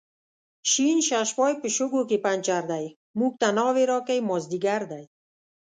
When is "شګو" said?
1.75-2.01